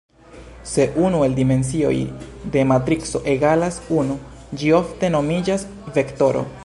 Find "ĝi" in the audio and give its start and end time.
4.63-4.73